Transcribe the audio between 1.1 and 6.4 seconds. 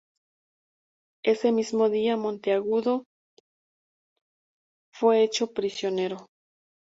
Ese mismo día Monteagudo fue hecho prisionero.